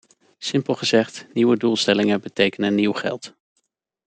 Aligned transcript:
Simpel 0.37 0.75
gezegd: 0.75 1.27
nieuwe 1.33 1.57
doelstellingen 1.57 2.21
betekenen 2.21 2.75
nieuw 2.75 2.91
geld. 2.93 3.33